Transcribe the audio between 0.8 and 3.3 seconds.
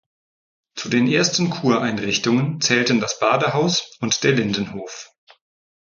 den ersten Kureinrichtungen zählten das